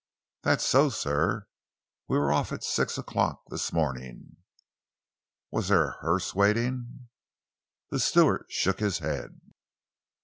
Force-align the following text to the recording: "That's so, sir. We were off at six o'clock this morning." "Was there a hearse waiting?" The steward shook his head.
"That's 0.41 0.65
so, 0.65 0.89
sir. 0.89 1.45
We 2.07 2.17
were 2.17 2.33
off 2.33 2.51
at 2.51 2.63
six 2.63 2.97
o'clock 2.97 3.43
this 3.51 3.71
morning." 3.71 4.37
"Was 5.51 5.67
there 5.67 5.89
a 5.89 5.97
hearse 5.99 6.33
waiting?" 6.33 7.09
The 7.91 7.99
steward 7.99 8.47
shook 8.49 8.79
his 8.79 8.97
head. 8.97 9.39